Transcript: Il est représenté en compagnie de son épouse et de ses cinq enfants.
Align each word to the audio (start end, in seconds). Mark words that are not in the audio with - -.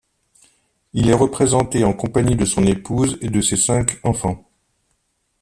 Il 0.93 1.09
est 1.09 1.13
représenté 1.13 1.83
en 1.83 1.93
compagnie 1.93 2.35
de 2.35 2.43
son 2.43 2.65
épouse 2.65 3.19
et 3.21 3.29
de 3.29 3.39
ses 3.39 3.55
cinq 3.55 3.99
enfants. 4.01 4.49